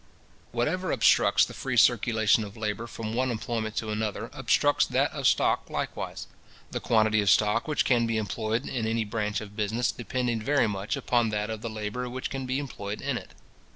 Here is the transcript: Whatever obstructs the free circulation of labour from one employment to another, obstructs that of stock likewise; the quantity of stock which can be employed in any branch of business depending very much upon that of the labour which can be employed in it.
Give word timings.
Whatever 0.51 0.89
obstructs 0.91 1.45
the 1.45 1.53
free 1.53 1.77
circulation 1.77 2.43
of 2.43 2.57
labour 2.57 2.87
from 2.87 3.13
one 3.13 3.29
employment 3.29 3.75
to 3.75 3.91
another, 3.91 4.31
obstructs 4.33 4.87
that 4.87 5.11
of 5.11 5.27
stock 5.27 5.69
likewise; 5.69 6.25
the 6.71 6.79
quantity 6.79 7.21
of 7.21 7.29
stock 7.29 7.67
which 7.67 7.85
can 7.85 8.07
be 8.07 8.17
employed 8.17 8.65
in 8.65 8.87
any 8.87 9.05
branch 9.05 9.41
of 9.41 9.55
business 9.55 9.91
depending 9.91 10.41
very 10.41 10.65
much 10.65 10.97
upon 10.97 11.29
that 11.29 11.51
of 11.51 11.61
the 11.61 11.69
labour 11.69 12.09
which 12.09 12.31
can 12.31 12.47
be 12.47 12.57
employed 12.57 12.99
in 12.99 13.15
it. 13.15 13.33